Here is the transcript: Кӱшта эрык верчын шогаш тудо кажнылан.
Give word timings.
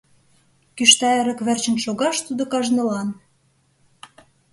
Кӱшта 0.75 1.09
эрык 1.19 1.39
верчын 1.47 1.77
шогаш 1.83 2.17
тудо 2.27 2.43
кажнылан. 2.51 3.09